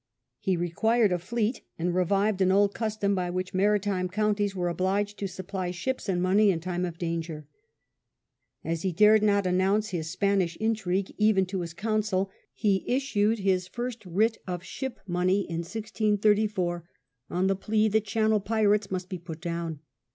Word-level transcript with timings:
He 0.39 0.57
required 0.57 1.11
a 1.11 1.19
fleet, 1.19 1.61
and 1.77 1.93
revived 1.93 2.41
an 2.41 2.51
old 2.51 2.73
custom 2.73 3.13
by 3.13 3.29
which 3.29 3.53
maritime 3.53 4.09
counties 4.09 4.55
were 4.55 4.67
obliged 4.67 5.19
to 5.19 5.27
supply 5.27 5.69
ships 5.69 6.09
and 6.09 6.19
money 6.19 6.49
in 6.49 6.59
time 6.59 6.85
of 6.85 6.97
danger. 6.97 7.45
As 8.63 8.81
he 8.81 8.91
dared 8.91 9.21
not 9.21 9.45
announce 9.45 9.89
his 9.89 10.09
Spanish 10.09 10.55
intrigue, 10.57 11.13
even 11.19 11.45
to 11.45 11.59
his 11.61 11.75
council, 11.75 12.31
he 12.51 12.83
issued 12.87 13.37
his 13.37 13.67
first 13.67 14.03
writ 14.03 14.39
of 14.47 14.63
Ship 14.63 14.99
money 15.05 15.41
in 15.41 15.57
1634 15.59 16.83
on 17.29 17.45
the 17.45 17.55
plea 17.55 17.87
that 17.89 18.05
channel 18.05 18.39
pirates 18.39 18.89
must 18.89 19.07
be 19.07 19.19
put 19.19 19.39
down. 19.39 19.81